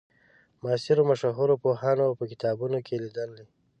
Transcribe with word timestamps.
معاصرو 0.61 1.03
مشهورو 1.11 1.55
پوهانو 1.63 2.17
په 2.19 2.23
کتابونو 2.31 2.77
کې 2.85 2.95
لیدلې. 3.03 3.43